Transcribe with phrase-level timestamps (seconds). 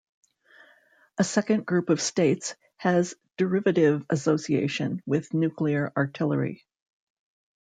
[1.19, 6.65] A second group of states has derivative association with nuclear artillery.